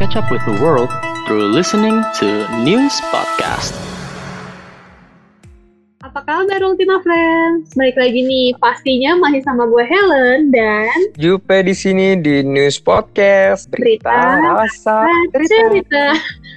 [0.00, 0.88] catch up with the world
[1.28, 2.24] through listening to
[2.64, 3.76] News Podcast.
[6.00, 7.76] Apa kabar Ultima Friends?
[7.76, 13.68] Balik lagi nih, pastinya masih sama gue Helen dan Jupe di sini di News Podcast
[13.68, 15.04] Berita rasa
[15.36, 15.68] cerita.
[15.68, 16.04] cerita.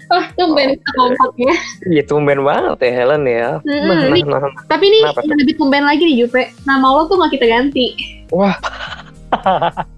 [0.07, 1.55] Wah, tumben kompak ya.
[1.91, 3.49] Iya tumben banget ya Helen ya.
[3.61, 4.23] Mm-mm, Nah, nih.
[4.23, 4.51] nah, nah.
[4.71, 6.47] Tapi nih yang lebih tumben lagi nih Jupe.
[6.63, 7.87] Nama lo tuh gak kita ganti.
[8.31, 8.55] Wah.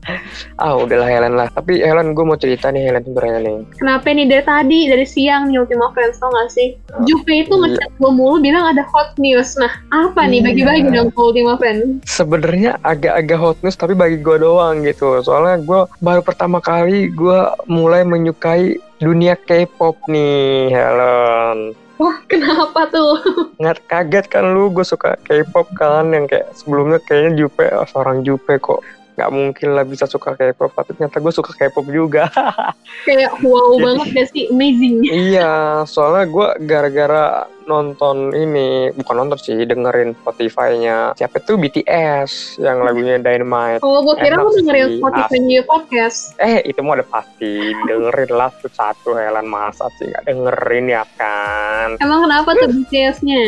[0.58, 1.48] ah udahlah Helen lah.
[1.52, 3.58] Tapi Helen gue mau cerita nih Helen sebenarnya nih.
[3.80, 6.76] Kenapa nih dari tadi, dari siang nih Ultima Friends tau gak sih?
[7.04, 7.62] Jupe itu Iya.
[7.72, 9.56] ngechat gue mulu bilang ada hot news.
[9.56, 10.40] Nah, apa nih?
[10.44, 10.48] Iya.
[10.52, 12.04] Bagi-bagi dong ke Ultima Friends.
[12.08, 15.20] Sebenarnya agak-agak hot news tapi bagi gue doang gitu.
[15.22, 21.76] Soalnya gue baru pertama kali gue mulai menyukai dunia K-pop nih Helen.
[21.96, 23.24] Wah, kenapa tuh?
[23.62, 28.20] Nggak kaget kan lu gue suka K-pop kan yang kayak sebelumnya kayaknya Jupe oh, seorang
[28.28, 28.84] Jupe kok
[29.16, 32.28] nggak mungkin lah bisa suka K-pop tapi ternyata gue suka K-pop juga
[33.08, 34.44] Kayak wow Jadi- banget gak sih?
[34.48, 34.96] Amazing.
[35.08, 35.54] iya
[35.86, 41.18] soalnya gue gara-gara nonton ini bukan nonton sih dengerin Spotify-nya.
[41.18, 41.58] Siapa tuh?
[41.58, 43.82] BTS yang lagunya Dynamite.
[43.82, 46.38] Oh, gue kira lo dengerin sih, Spotify New Podcast.
[46.38, 47.74] eh itu mah udah pasti.
[47.90, 50.08] Dengerin lah tuh satu Helen masa sih.
[50.10, 51.98] Nggak dengerin ya kan?
[52.00, 53.42] Emang kenapa tuh BTS-nya?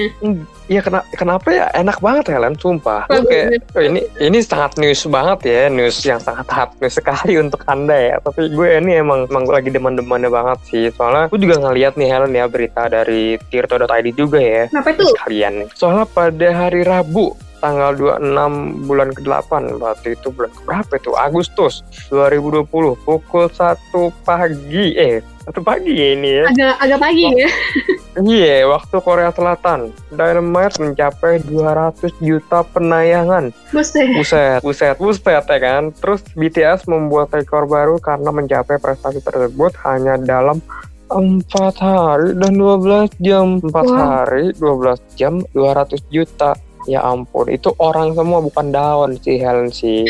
[0.67, 1.65] Iya kena, kenapa ya?
[1.71, 3.07] Enak banget Helen, sumpah.
[3.07, 7.63] Kayak oh, ini ini sangat news banget ya, news yang sangat hot news sekali untuk
[7.71, 8.15] anda ya.
[8.19, 10.85] Tapi gue ini emang emang lagi demen-demennya banget sih.
[10.91, 15.05] Soalnya gue juga ngeliat nih Helen ya berita dari tirto.id juga ya Kenapa itu?
[15.15, 15.53] sekalian.
[15.73, 21.81] Soalnya pada hari Rabu tanggal 26 bulan ke-8 berarti itu bulan berapa itu Agustus
[22.13, 22.69] 2020
[23.01, 23.73] pukul 1
[24.21, 27.49] pagi eh satu pagi ya ini ya Agak agak pagi ya.
[28.17, 33.53] Iya, waktu Korea Selatan, Dynamite mencapai 200 juta penayangan.
[33.69, 34.09] Buset.
[34.17, 35.93] Buset, buset, buset ya kan.
[35.93, 40.57] Terus BTS membuat rekor baru karena mencapai prestasi tersebut hanya dalam
[41.09, 43.59] 4 hari dan 12 jam.
[43.63, 43.95] 4 Wow.
[43.95, 46.53] hari, 12 jam, 200 juta.
[46.87, 50.07] Ya ampun, itu orang semua bukan daun sih Helen sih.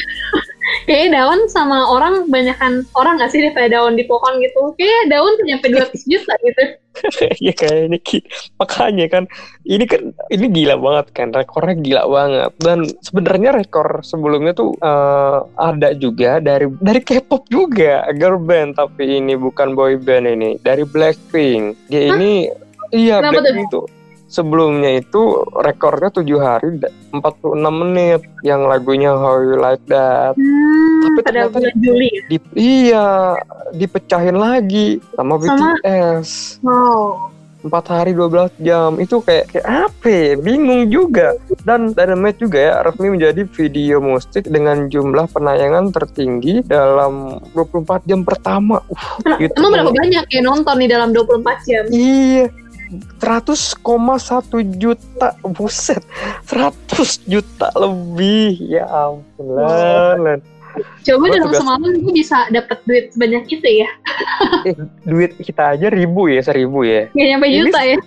[0.88, 4.72] Kayaknya daun sama orang banyakan orang gak sih daripada daun di pohon gitu.
[4.80, 6.64] Kayaknya daun tuh nyampe 200 juta gitu.
[7.44, 8.20] Iya kayak ini Ki.
[8.58, 9.24] makanya kan
[9.70, 10.02] ini kan
[10.34, 16.42] ini gila banget kan rekornya gila banget dan sebenarnya rekor sebelumnya tuh eh, ada juga
[16.42, 22.10] dari dari K-pop juga girl band tapi ini bukan boy band ini dari Blackpink dia
[22.10, 22.18] Hah?
[22.18, 22.50] ini
[22.90, 23.46] iya Kenapa?
[23.46, 23.86] Blackpink tuh
[24.28, 25.22] sebelumnya itu
[25.54, 27.24] rekornya 7 hari da- 46
[27.74, 32.22] menit yang lagunya How You Like That Hmm, Tapi pada bulan Juli ya.
[32.26, 33.08] Di, iya
[33.72, 37.32] dipecahin lagi sama Sama- BTS Wow.
[37.60, 40.34] 4 hari 12 jam itu kayak kayak apa ya?
[40.38, 47.42] bingung juga dan Dynamite juga ya resmi menjadi video musik dengan jumlah penayangan tertinggi dalam
[47.52, 49.52] 24 jam pertama uh, Kenapa- gitu.
[49.58, 51.84] Emang berapa banyak ya nonton nih dalam 24 jam?
[51.90, 52.46] iya
[53.20, 53.78] 100,1
[54.76, 56.00] juta buset
[56.44, 56.72] 100
[57.26, 59.60] juta lebih ya ampun
[60.18, 60.40] Len.
[61.02, 63.90] Coba dalam tugas- semalam gue bisa dapat duit sebanyak itu ya.
[64.68, 67.98] Eh, duit kita aja ribu ya seribu ya Gak nyampe Ini- juta ya.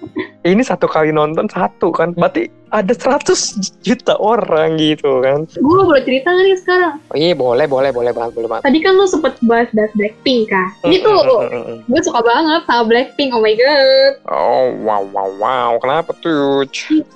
[0.45, 3.35] ini satu kali nonton satu kan berarti ada 100
[3.81, 6.95] juta orang gitu kan Gue boleh cerita gak nih sekarang?
[7.07, 8.63] Oh iya boleh boleh boleh banget boleh banget.
[8.63, 10.69] Tadi kan lu sempet bahas-bahas Blackpink kan?
[10.83, 11.77] Ini tuh Mm, mm, mm, mm.
[11.87, 14.13] gue suka banget sama Blackpink, oh my god.
[14.27, 16.63] Oh wow wow wow kenapa tuh?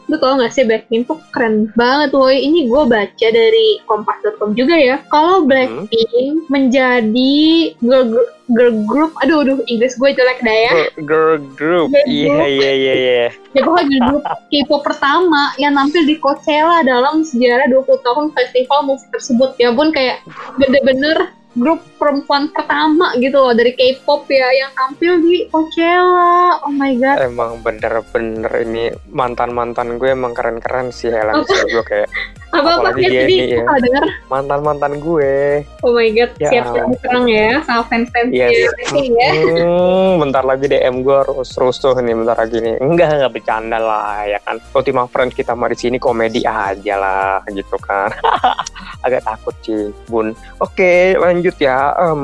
[0.05, 2.37] Lu tau gak sih Blackpink tuh keren banget woy.
[2.37, 4.99] Ini gue baca dari kompas.com juga ya.
[5.09, 7.35] Kalau Blackpink menjadi
[7.81, 10.73] girl, gr- girl group, aduh aduh Inggris gue jelek dah ya.
[11.01, 11.89] Girl group.
[11.89, 12.49] Girl Iya group.
[12.51, 13.27] iya iya iya.
[13.55, 18.81] Ya pokoknya girl group K-pop pertama yang nampil di Coachella dalam sejarah 20 tahun festival
[18.89, 19.57] musik tersebut.
[19.61, 20.25] Ya pun kayak
[20.59, 26.61] bener-bener grup perempuan pertama gitu loh dari K-pop ya yang tampil di Coachella.
[26.67, 27.17] Oh my god.
[27.23, 32.11] Emang bener-bener ini mantan-mantan gue emang keren-keren sih Helen sih gue kayak
[32.55, 33.67] Apa-apa apalagi ya ini ya.
[33.67, 35.67] denger mantan-mantan gue.
[35.83, 38.31] Oh my god, Ya siap-siap diserang ya sama fans-fans.
[38.31, 39.31] Blackpink ya.
[39.35, 42.79] Hmm, bentar lagi DM gue harus rusuh nih bentar lagi nih.
[42.79, 44.63] Enggak enggak bercanda lah ya kan.
[44.71, 48.15] Ultima Friends kita mah di sini komedi aja lah gitu kan.
[49.05, 50.33] Agak takut sih, Bun.
[50.59, 51.93] Oke, lanjut ya.
[51.95, 52.23] Em,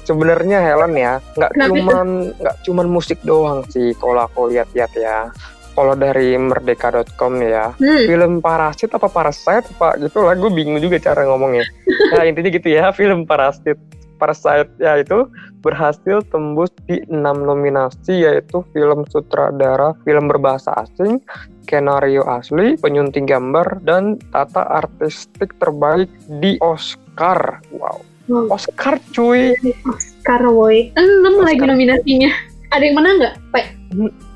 [0.00, 5.28] sebenarnya Helen ya, nggak cuman nggak cuman musik doang sih kalau aku lihat-lihat ya.
[5.72, 8.04] Kalau dari merdeka.com ya, Hmm.
[8.04, 11.64] film Parasit apa Parasite apa gitu lah, gue bingung juga cara ngomongnya.
[12.12, 13.80] Nah intinya gitu ya, film Parasit.
[14.22, 15.26] Parasite ya itu
[15.66, 21.18] berhasil tembus di enam nominasi yaitu film sutradara, film berbahasa asing,
[21.66, 26.06] skenario asli, penyunting gambar, dan tata artistik terbaik
[26.38, 27.58] di Oscar.
[27.74, 27.98] Wow.
[28.46, 29.58] Oscar cuy.
[29.90, 30.94] Oscar woy.
[30.94, 32.30] Enam lagi nominasinya.
[32.70, 33.34] Ada yang menang nggak?
[33.50, 33.64] Pak,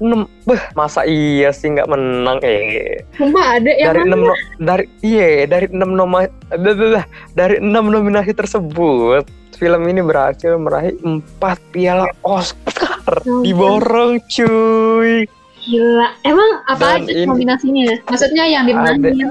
[0.01, 4.85] enam beh masa iya sih nggak menang eh sumpah ada yang dari enam no- dari
[5.01, 7.05] iya dari enam noma dah, dah, dah.
[7.33, 9.25] dari enam nominasi tersebut
[9.57, 15.25] film ini berhasil meraih empat piala Oscar Oh, diborong cuy
[15.59, 16.09] Gila.
[16.23, 17.87] Emang apa Dan aja ini- nominasinya?
[18.07, 19.27] Maksudnya yang dimenangin?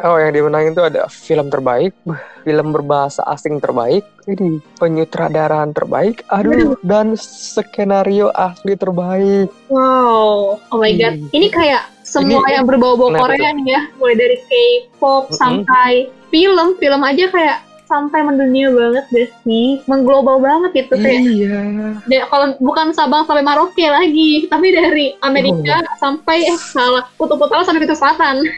[0.00, 1.92] Oh yang dimenangin itu ada film terbaik,
[2.40, 9.52] film berbahasa asing terbaik, ini penyutradaraan terbaik, aduh, dan skenario asli terbaik.
[9.68, 10.56] Wow.
[10.56, 11.20] Oh my god.
[11.20, 11.28] Hmm.
[11.28, 13.80] Ini kayak semua Ini- yang berbau-bau Korea nih ya.
[14.00, 15.36] Mulai dari K-pop Mm-mm.
[15.36, 15.92] sampai
[16.32, 16.80] film.
[16.80, 17.58] Film aja kayak
[17.90, 19.82] sampai mendunia banget deh sih.
[19.90, 21.20] Mengglobal banget itu kayak.
[21.26, 21.58] Iya.
[22.06, 27.66] Da- kalau bukan Sabang sampai Maroke lagi, tapi dari Amerika sampai eh salah kutub utara
[27.66, 28.38] sampai kutub selatan.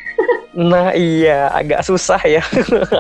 [0.53, 2.45] Nah iya, agak susah ya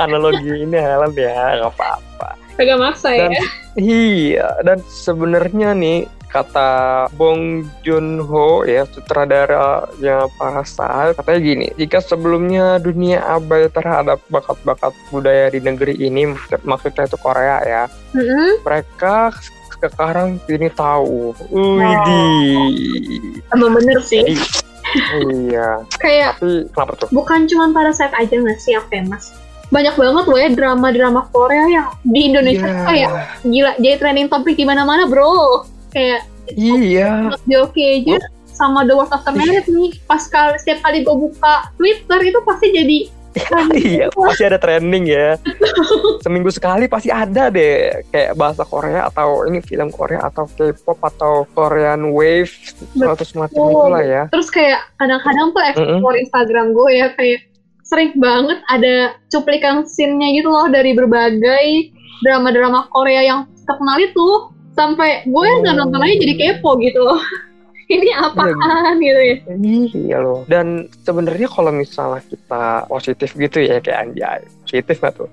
[0.00, 2.11] analogi ini Helen ya, nggak apa-apa.
[2.56, 3.28] Agak maksa ya.
[3.28, 3.32] Dan
[3.76, 6.70] iya, dan sebenarnya nih kata
[7.12, 15.52] Bong Joon Ho ya sutradaranya Parasite katanya gini jika sebelumnya dunia abai terhadap bakat-bakat budaya
[15.52, 17.84] di negeri ini maksud- maksudnya itu Korea ya
[18.16, 18.64] Mm-mm.
[18.64, 19.28] mereka
[19.76, 24.24] sekarang kini tahu Widih Emang bener sih.
[24.24, 24.36] Jadi,
[25.52, 29.36] iya Kayak tapi kenapa tuh bukan cuma Parasite aja nggak sih yang famous.
[29.72, 32.76] Banyak banget loh ya drama-drama Korea yang di Indonesia Iya.
[32.76, 33.10] tuh kayak
[33.48, 35.64] gila jadi trending topik di mana-mana bro.
[35.90, 37.32] Kayak iya.
[37.48, 38.20] Joki aja
[38.52, 39.96] sama The World After Married nih.
[40.04, 43.00] Pas kali setiap kali gue buka Twitter itu pasti jadi
[43.72, 45.40] iya pasti ada trending ya.
[46.24, 51.48] Seminggu sekali pasti ada deh kayak bahasa Korea atau ini film Korea atau K-pop atau
[51.56, 52.52] Korean Wave
[53.00, 54.22] atau semacam itulah ya.
[54.28, 57.40] Terus kayak kadang-kadang tuh explore Instagram gue ya kayak
[57.92, 58.94] sering banget ada
[59.28, 61.92] cuplikan scene-nya gitu loh dari berbagai
[62.24, 64.28] drama-drama Korea yang terkenal itu
[64.72, 65.80] sampai gue nggak Oh.
[65.84, 67.20] nonton aja jadi kepo gitu loh.
[67.92, 69.36] Ini apaan gitu ya?
[69.92, 74.40] iya loh dan sebenarnya kalau misalnya kita positif gitu ya kayak anjay
[74.72, 75.28] positif nggak tuh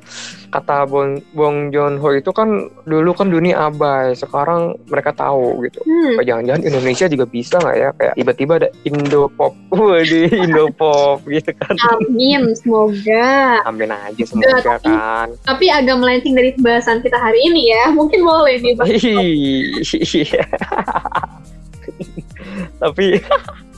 [0.52, 5.80] kata Bong, Bong Joon Ho itu kan dulu kan dunia abai sekarang mereka tahu gitu
[5.88, 6.20] Hmm.
[6.20, 11.50] Jangan-jangan Indonesia juga bisa nggak ya kayak tiba-tiba ada Indo pop, waduh Indo pop gitu
[11.56, 11.74] kan.
[11.90, 13.64] Amin, semoga.
[13.64, 15.28] Amin aja semoga tapi- kan.
[15.46, 17.84] Tapi agak melenceng dari pembahasan kita hari ini ya.
[17.96, 18.74] Mungkin boleh nih.
[18.92, 20.44] Iya.
[22.82, 23.18] tapi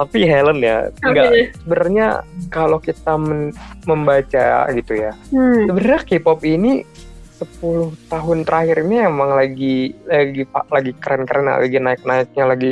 [0.00, 1.40] tapi Helen ya nggak Oke.
[1.54, 2.06] sebenarnya
[2.48, 3.52] kalau kita men-
[3.84, 5.68] membaca gitu ya Hmm.
[5.68, 6.82] sebenarnya K-pop ini
[7.36, 12.70] 10 tahun terakhir ini emang lagi lagi pak lagi keren-keren lagi naik-naiknya lagi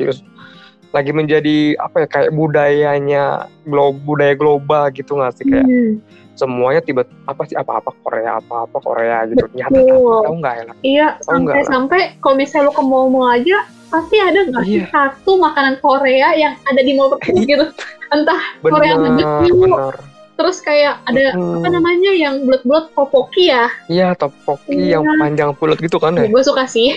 [0.89, 3.25] lagi menjadi apa ya kayak budayanya
[3.63, 6.01] glo budaya global gitu nggak sih kayak Hmm.
[6.33, 10.21] semuanya tiba apa sih apa-apa Korea apa-apa Korea gitu nyata Betul.
[10.23, 11.25] tahu nggak ya Iya, enggak lah.
[11.27, 13.59] sampai-sampai kalau misalnya lu ke mall-mall aja,
[13.89, 14.87] pasti ada nggak sih Iya.
[14.89, 17.67] satu makanan Korea yang ada di mall tersebut gitu.
[18.15, 19.95] Entah Korea benar barbecue, benar
[20.35, 21.59] terus kayak ada Hmm.
[21.59, 23.67] apa namanya yang bulat-bulat topoki ya.
[23.89, 25.19] iya topoki yang Iya.
[25.19, 26.95] panjang pulut gitu kan ya Gue suka sih.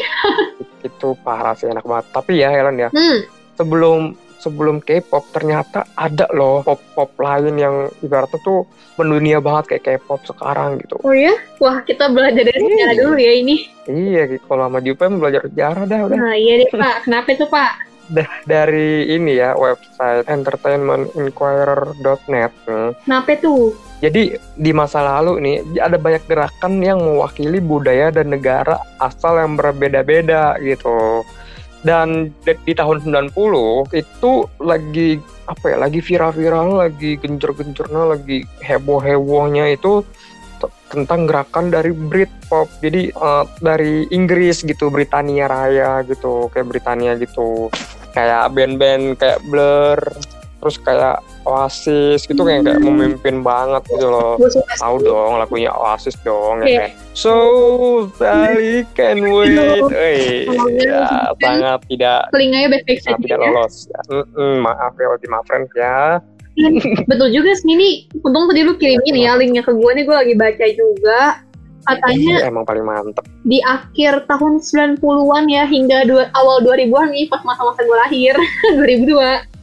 [0.82, 3.26] itu parah sih enak banget tapi ya Helen ya Hmm.
[3.54, 8.66] sebelum sebelum K-pop ternyata ada loh pop-pop lain yang ibaratnya tuh
[8.98, 10.98] mendunia banget kayak K-pop sekarang gitu.
[11.06, 11.38] Oh ya?
[11.62, 13.00] Wah, kita belajar dari sejarah Iya.
[13.06, 13.70] dulu ya ini.
[13.86, 14.44] Iya, gitu.
[14.50, 16.18] kalau sama Jupem belajar sejarah dah udah.
[16.18, 17.06] Nah, iya deh, Pak.
[17.06, 17.72] Kenapa itu, Pak?
[18.52, 22.92] Dari ini ya website entertainmentinquirer.net nih.
[23.08, 23.72] Kenapa tuh?
[24.02, 29.54] Jadi di masa lalu nih ada banyak gerakan yang mewakili budaya dan negara asal yang
[29.54, 31.22] berbeda-beda gitu.
[31.82, 33.34] Dan di, di tahun 90
[33.98, 35.18] itu lagi
[35.50, 40.06] apa ya, lagi viral-viral, lagi gencar-gencarnya, lagi heboh-hebohnya itu
[40.94, 42.70] tentang gerakan dari Britpop.
[42.84, 47.72] Jadi eh, dari Inggris gitu, Britania Raya gitu, kayak Britania gitu.
[48.12, 50.00] Kayak band-band kayak Blur,
[50.62, 52.94] terus kayak Oasis gitu kayak kayak Hmm.
[52.94, 54.38] memimpin banget gitu loh.
[54.78, 56.70] Tahu dong lagunya Oasis dong Iya.
[56.70, 56.92] ya kan.
[57.12, 57.34] So
[58.16, 59.58] Sally can wait.
[59.84, 60.46] Wih,
[60.80, 63.18] ya, sangat tidak Telinganya baik-baik saja.
[63.18, 63.44] tidak ya.
[63.44, 63.76] lolos.
[63.88, 64.02] Ya.
[64.62, 66.22] Maaf ya Ultima Friends ya.
[67.10, 67.90] Betul juga sih ini.
[68.18, 70.04] Untung tadi lu kirimin ya linknya ke gue nih.
[70.04, 71.22] Gue lagi baca juga.
[71.82, 73.26] Katanya Iya, emang paling mantep.
[73.42, 75.02] di akhir tahun 90-an
[75.50, 78.38] ya hingga dua, awal 2000-an nih pas masa-masa gue lahir
[78.78, 79.18] 2002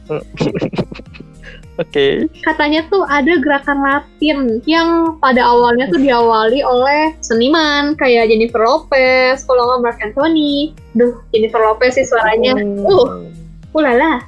[1.79, 2.27] Oke.
[2.43, 9.47] katanya tuh ada gerakan Latin yang pada awalnya tuh diawali oleh seniman kayak Jennifer Lopez,
[9.47, 10.75] kalau nggak Mark Anthony.
[10.91, 12.59] Duh, Jennifer Lopez sih suaranya.
[12.59, 13.23] Uh,
[13.71, 14.19] ulala.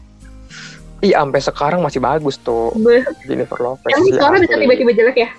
[1.03, 3.89] Iya, sampai sekarang masih bagus tuh Beh, Jennifer Lopez.
[3.91, 5.29] Emang sih, suara bisa tiba-tiba jelek ya?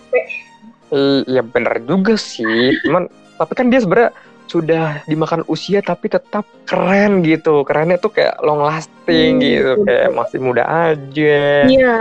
[1.25, 3.09] Iya bener juga sih, cuman
[3.41, 4.13] tapi kan dia sebenarnya
[4.45, 8.93] sudah dimakan usia tapi tetap keren gitu kerennya tuh kayak long lasting
[9.35, 9.43] Hmm.
[9.43, 11.97] gitu kayak masih muda aja Iya.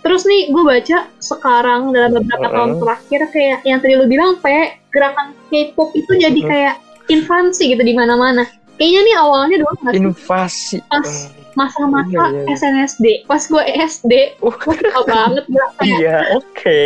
[0.00, 2.56] Terus nih gue baca sekarang dalam beberapa Mm-mm.
[2.56, 6.48] tahun terakhir kayak yang tadi lu bilang Pe, gerakan K-pop itu jadi Mm-mm.
[6.48, 6.74] kayak
[7.06, 8.48] infansi gitu di mana-mana.
[8.74, 12.56] Kayaknya nih awalnya dulu nggak invasi Pas masa-masa Iya, iya, iya.
[12.56, 13.06] SNSD.
[13.26, 15.82] Pas gue SD, gue suka banget gerakan.
[15.84, 16.80] iya oke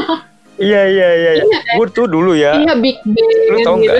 [0.64, 3.92] iya iya iya iya Iya, gue tuh dulu ya Iya Big Bang lu tau gitu.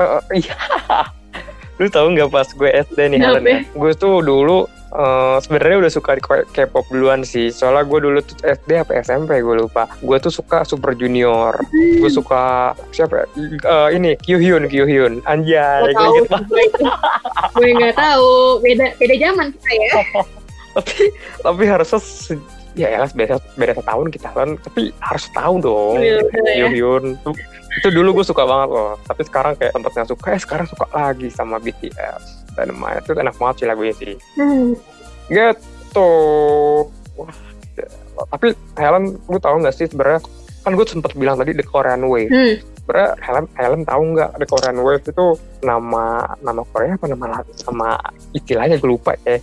[0.00, 0.56] Nggak Eh, iya.
[1.80, 3.20] Lu tau nggak pas gue SD nih?
[3.24, 3.58] Helen ya?
[3.72, 6.20] Gue tuh dulu eh, sebenarnya udah suka
[6.52, 7.48] K-pop duluan sih.
[7.48, 9.88] Soalnya gue dulu tuh SD apa SMP gue lupa.
[10.04, 11.56] Gue tuh suka Super Junior.
[11.56, 12.04] Hmm.
[12.04, 13.24] gue suka siapa?
[13.24, 13.26] Ya?
[13.48, 15.24] Eh, ini Kyuhyun Kyuhyun.
[15.24, 16.44] Anjay Gak gue tahu
[17.56, 19.92] gue nggak tahu beda beda zaman kita ya.
[20.76, 21.10] Tapi
[21.42, 21.98] tapi harusnya
[22.78, 25.98] ya ya beda beda setahun kita kan tapi harus tahu dong.
[25.98, 27.34] Iya, bener ya.
[27.70, 28.98] Itu, dulu gue suka banget loh.
[29.06, 33.36] Tapi sekarang kayak tempat nggak suka eh sekarang suka lagi sama BTS dan itu enak
[33.38, 34.14] banget sih lagunya sih.
[34.36, 34.74] Hmm.
[35.30, 36.10] gitu.
[37.14, 37.34] Wah,
[37.78, 37.86] ya.
[38.34, 40.20] tapi Helen gue tahu nggak sih sebenarnya?
[40.60, 42.30] Kan gue sempet bilang tadi The Korean Wave.
[42.30, 42.54] Hmm.
[42.82, 45.26] sebenarnya Helen Helen tahu nggak The Korean Wave itu
[45.62, 47.26] nama nama Korea apa nama
[47.70, 47.88] nama
[48.34, 49.38] istilahnya gue lupa ya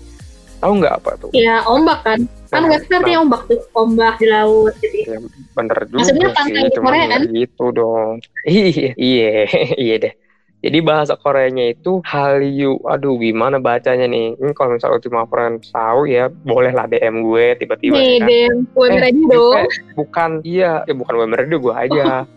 [0.58, 1.30] tahu nggak apa tuh?
[1.32, 2.20] Ya ombak kan?
[2.48, 5.18] Kan Nah, western ya ombak tuh ombak di laut gitu ya.
[5.54, 7.22] bener juga Maksudnya sih pantai di Korea, nggak kan?
[7.30, 8.10] gitu dong.
[8.48, 9.32] Iya iya
[9.76, 10.14] iya deh.
[10.58, 12.82] Jadi bahasa Koreanya itu Hallyu.
[12.84, 14.34] Aduh gimana bacanya nih?
[14.36, 18.28] Ini kalau misalnya Ultima Friends tahu ya boleh lah DM gue tiba-tiba nih ya kan.
[18.28, 19.64] dem gue Eh, dong.
[19.94, 22.26] bukan iya ya bukan WMR gue aja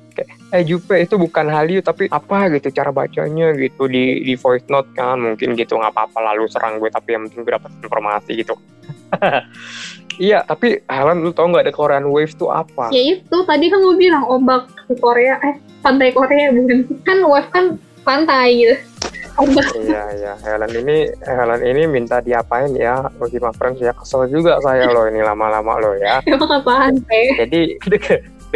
[0.51, 4.91] eh Jupe itu bukan Hallyu tapi apa gitu cara bacanya gitu di di voice note
[4.99, 5.19] kan?
[5.19, 8.55] Mungkin gitu nggak apa-apa lalu serang gue tapi yang penting gue dapat informasi gitu.
[10.21, 12.93] Iya tapi Helen lu tau nggak ada Korean Wave tuh apa?
[12.93, 17.49] Ya itu tadi kan gue bilang ombak di Korea eh pantai Korea bukan kan wave
[17.49, 17.65] kan
[18.05, 18.77] pantai gitu.
[19.81, 20.33] Iya iya.
[20.45, 23.09] Helen ini Helen ini minta diapain ya?
[23.17, 26.21] Ultima Friends ya kesel juga saya loh ini lama-lama loh ya.
[26.29, 27.01] Emang apaan?
[27.09, 27.81] Jadi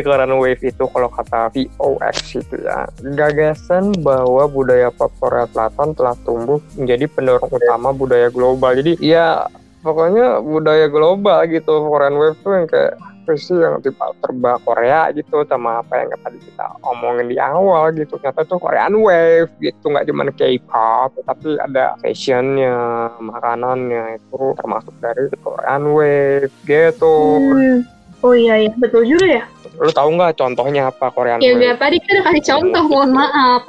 [0.02, 6.16] Korean Wave itu kalau kata VOX itu ya gagasan bahwa budaya pop Korea Selatan telah
[6.26, 8.74] tumbuh menjadi pendorong utama budaya global.
[8.74, 9.46] Jadi ya
[9.84, 12.96] pokoknya budaya global gitu Korean Wave tuh yang kayak
[13.32, 18.20] sih yang tipe terba Korea gitu sama apa yang tadi kita omongin di awal gitu
[18.20, 22.76] ternyata tuh Korean Wave gitu nggak cuma K-pop tapi ada fashionnya
[23.16, 27.16] makanannya itu termasuk dari Korean Wave gitu
[27.56, 27.80] Hmm.
[28.20, 29.44] oh iya ya betul juga ya
[29.74, 31.58] lu tahu nggak contohnya apa Korean ya Wave?
[31.58, 33.62] udah tadi kita udah kasih contoh mohon maaf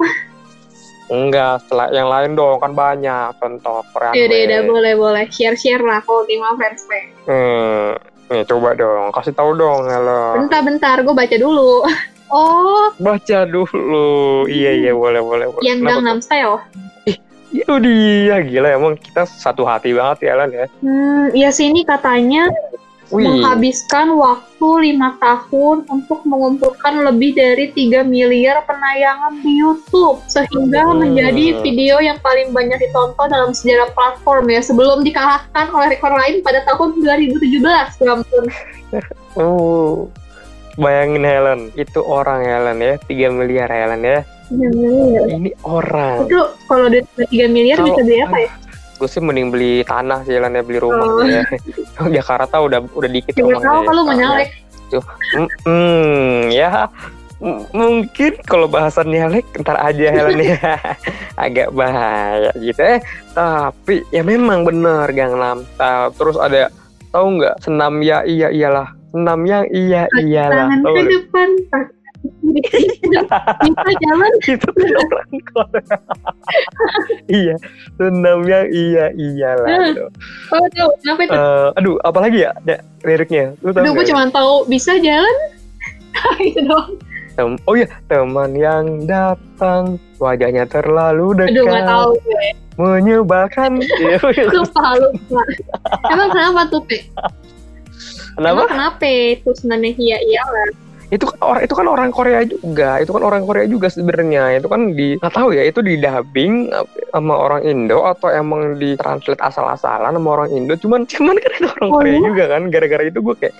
[1.06, 4.70] Enggak, setelah yang lain dong kan banyak contoh Korean ya udah udah Wave.
[4.70, 7.00] boleh boleh share share lah kalau Friends Pe.
[7.24, 7.94] Hmm,
[8.26, 10.34] nih coba dong, kasih tahu dong, halo.
[10.36, 11.86] bentar bentar gue baca dulu
[12.34, 14.06] oh Baca dulu.
[14.46, 15.46] Iya iya boleh boleh.
[15.46, 15.62] boleh.
[15.62, 16.62] yang Gangnam Style tuh?
[17.54, 20.66] Ya dia gila emang kita satu hati banget ya Lan ya.
[20.82, 22.50] Hmm, ya sini katanya
[23.06, 30.82] Wih, menghabiskan waktu lima tahun untuk mengumpulkan lebih dari 3 miliar penayangan di YouTube sehingga
[30.82, 31.06] Hmm.
[31.06, 36.42] menjadi video yang paling banyak ditonton dalam sejarah platform ya sebelum dikalahkan oleh rekor lain
[36.42, 37.62] pada tahun 2017
[38.02, 38.44] ya ampun
[39.38, 40.02] uh,
[40.82, 44.20] bayangin Helen, itu orang Helen ya, 3 miliar Helen ya.
[44.46, 45.24] 3 miliar.
[45.30, 46.26] Ini orang.
[46.26, 48.50] itu kalau dia 3 miliar Kalau- bisa beli apa ya?
[48.96, 51.22] Gue sih mending beli tanah sih Helen ya, beli rumah Oh.
[51.22, 51.44] ya.
[52.16, 53.60] Jakarta udah udah dikit rumahnya.
[53.62, 54.10] tahu kalau soalnya.
[54.10, 54.48] menyalek
[55.28, 56.86] Hmm, hmm, ya
[57.36, 60.78] m- mungkin kalau bahasan nyalek ntar aja Helen ya
[61.34, 66.70] agak bahaya gitu eh tapi ya memang bener Gangnam Style terus ada
[67.10, 71.48] tahu nggak senam ya iya iyalah senam yang iya iyalah tangan tahu ke depan
[72.54, 74.32] bisa jalan.
[74.54, 74.68] Itu
[75.52, 75.98] Korea
[77.42, 77.56] iya
[77.98, 80.04] senam yang iya iyalah gitu.
[80.54, 81.34] oh tahu kenapa itu?
[81.34, 83.54] Eh, aduh apalagi ya, ya liriknya?
[83.64, 84.10] Lu tahu Aduh, gue nggak?
[84.12, 85.36] cuma tahu bisa jalan?
[86.46, 86.92] Itu doang.
[87.36, 92.46] Tem- oh iya teman yang datang wajahnya terlalu dekat aduh nggak tahu gue.
[92.76, 93.80] Menyebalkan.
[93.80, 94.20] Iya,
[94.52, 95.40] lupa lupa.
[96.12, 97.08] Emang kenapa tuh pe?
[98.36, 98.52] Kenapa?
[98.52, 100.68] Emang kenapa itu senamnya iya iya lah
[101.06, 102.98] itu kan orang itu kan orang Korea juga.
[102.98, 104.58] Itu kan orang Korea juga sebenarnya.
[104.58, 106.70] Itu kan di nggak tahu ya itu di dubbing
[107.08, 110.74] sama orang Indo atau emang di translate asal-asalan sama orang Indo.
[110.74, 112.20] Cuman cuman kan itu orang Oh, Korea iya?
[112.26, 112.62] juga kan.
[112.68, 113.54] Gara-gara itu gue kayak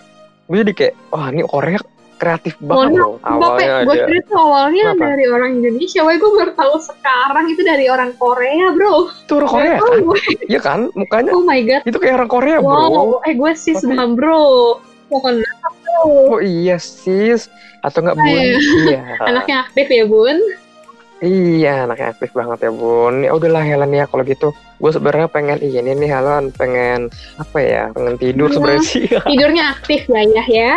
[0.46, 1.78] gue jadi kayak wah ini Korea
[2.16, 3.20] kreatif banget loh.
[3.20, 5.04] awalnya gue kira tuh awalnya Kenapa?
[5.12, 9.12] dari orang Indonesia, wah gue baru tahu sekarang itu dari orang Korea, bro.
[9.12, 10.00] itu orang Korea Nggak kan?
[10.48, 10.80] iya kan?
[10.96, 12.72] Mukanya Oh my god, itu kayak orang Korea bro.
[12.72, 14.80] Wow, eh gue sih senam bro.
[15.06, 15.20] Bro.
[16.02, 17.48] Oh iya sis
[17.80, 18.26] atau enggak bun?
[18.28, 18.56] Ayo.
[18.84, 19.00] Iya.
[19.30, 20.36] Anaknya aktif ya bun.
[21.16, 23.24] Iya, anaknya aktif banget ya bun.
[23.24, 24.52] Ya udahlah Helen ya kalau gitu.
[24.76, 27.08] Gue sebenarnya pengen ini nih Helen, pengen
[27.40, 27.82] apa ya?
[27.96, 28.56] Pengen tidur Hmm.
[28.60, 29.08] sebenarnya sih.
[29.32, 30.74] Tidurnya aktif ya ya ya.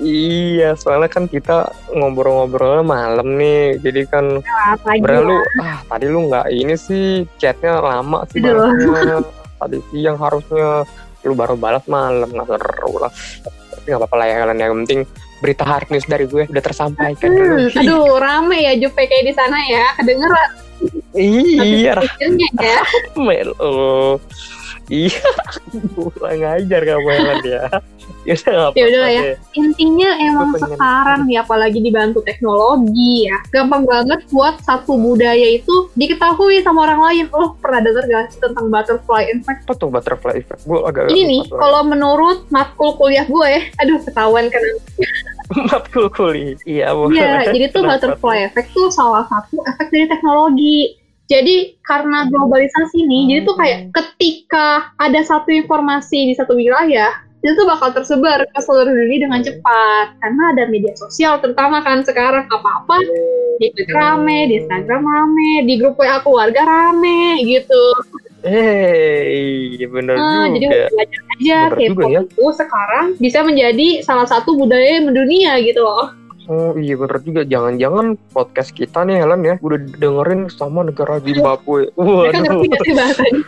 [0.00, 3.76] iya, soalnya kan kita ngobrol-ngobrolnya malam nih.
[3.80, 5.00] Jadi kan Apa lagi?
[5.00, 7.04] Sebenernya lu, ah tadi lu nggak ini sih
[7.36, 9.24] chatnya lama sih balasnya.
[9.56, 10.84] tadi siang harusnya
[11.20, 13.12] lu baru balas malam nggak seru lah.
[13.90, 15.00] Tapi nggak apa-apa lah ya kalian yang penting
[15.42, 19.58] berita hard news dari gue udah tersampaikan Hmm, aduh rame ya Jupe kayak di sana
[19.66, 19.86] ya.
[19.98, 20.48] Kedengeran
[21.18, 22.78] iya, pikirnya ya.
[23.26, 23.50] Mel.
[24.90, 25.22] Iya,
[25.94, 27.62] pulang ngajar kamu Helen ya.
[28.20, 29.20] Ya udah nggak Ya udah ya.
[29.22, 29.36] deh.
[29.54, 33.38] Intinya emang pengen- sekarang nih apalagi dibantu teknologi ya.
[33.48, 37.24] Gampang banget buat satu budaya itu diketahui sama orang lain.
[37.30, 39.62] Oh pernah denger gak sih tentang butterfly effect?
[39.64, 40.60] Apa tuh butterfly effect?
[40.66, 44.62] Gue agak Ini nih, kalau menurut matkul kuliah gue ya, aduh ketahuan kan.
[45.70, 46.58] matkul kuliah.
[46.62, 47.14] Iya, boleh.
[47.14, 50.99] Iya, jadi tuh butterfly effect tuh salah satu efek dari teknologi.
[51.30, 57.54] Jadi karena globalisasi nih, jadi tuh kayak ketika ada satu informasi di satu wilayah, itu
[57.56, 60.18] tuh bakal tersebar ke seluruh dunia dengan cepat.
[60.18, 62.98] Karena ada media sosial, terutama kan sekarang apa-apa
[63.62, 67.84] di Twitter rame, di Instagram rame, di grup WA keluarga rame gitu.
[68.40, 70.88] Eh, bener Nah, jadi juga.
[70.96, 72.20] belajar aja juga K-pop ya.
[72.24, 76.08] itu sekarang bisa menjadi salah satu budaya mendunia gitu loh.
[76.48, 77.42] Oh iya bener juga.
[77.44, 81.92] Jangan-jangan podcast kita nih Helen ya udah dengerin sama negara Zimbabwe.
[81.94, 83.42] Mereka ngerti Waduh, gak sih bahasanya?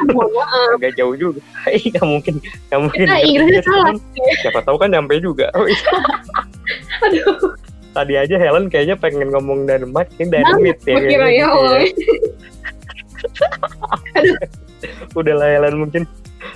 [0.77, 1.41] Agak jauh juga.
[1.73, 3.07] Iya nggak mungkin, nggak mungkin.
[3.09, 3.95] Kita Inggrisnya Iya, salah.
[4.45, 5.49] Siapa tahu kan nyampe juga.
[5.57, 5.93] Oh, iya.
[7.09, 7.57] Aduh.
[7.93, 10.97] Tadi aja Helen kayaknya pengen ngomong Denmark, ini Dynamit ya.
[10.97, 11.81] Gue kira ya gitu Allah.
[15.21, 16.03] Udah lah Helen mungkin.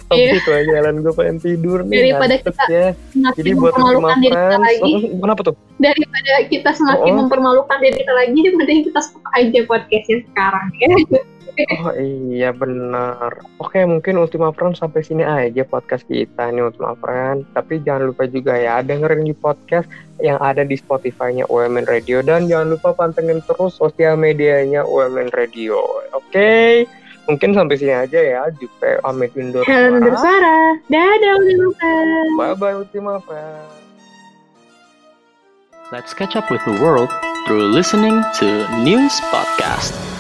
[0.07, 0.39] Sampai Iya.
[0.39, 1.97] itu aja Helen gue pengen tidur nih.
[2.11, 2.87] Daripada kita ya.
[3.11, 4.83] Semakin Jadi buat mempermalukan diri kita lagi.
[4.85, 5.55] oh, kenapa tuh?
[5.77, 7.19] Daripada kita semakin Oh.
[7.23, 10.89] mempermalukan diri kita lagi, mending kita stop aja podcastnya sekarang ya.
[11.57, 13.33] Oh iya benar.
[13.57, 17.49] Oke mungkin Ultima Friends sampai sini aja podcast kita nih Ultima Friends.
[17.57, 19.89] Tapi jangan lupa juga ya dengerin di podcast
[20.21, 25.81] yang ada di Spotify-nya UMN Radio dan jangan lupa pantengin terus sosial medianya UMN Radio.
[26.13, 26.85] Oke.
[27.27, 28.43] Mungkin sampai sini aja ya.
[28.55, 29.67] Jupe pamit undur.
[29.67, 30.79] Helen bersuara.
[30.87, 31.57] Dadah, udah
[32.39, 33.75] Bye bye Ultima Friends.
[35.95, 37.11] Let's catch up with the world
[37.47, 40.16] through listening to News Podcast.